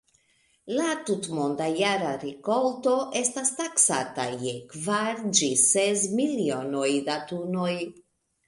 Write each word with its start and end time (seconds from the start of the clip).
La 0.77 0.85
tutmonda 1.09 1.67
jara 1.79 2.13
rikolto 2.23 2.93
estas 3.21 3.53
taksata 3.59 4.25
je 4.47 4.55
kvar 4.73 5.23
ĝis 5.41 5.67
ses 5.77 6.09
milionoj 6.23 6.89
da 7.13 7.23
tunoj. 7.33 7.73